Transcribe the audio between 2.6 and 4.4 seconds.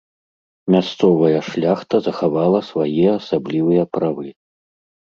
свае асаблівыя правы.